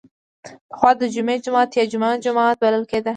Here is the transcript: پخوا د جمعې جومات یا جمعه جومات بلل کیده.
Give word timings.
پخوا 0.69 0.91
د 1.01 1.03
جمعې 1.15 1.37
جومات 1.45 1.69
یا 1.77 1.83
جمعه 1.91 2.21
جومات 2.23 2.55
بلل 2.61 2.83
کیده. 2.91 3.09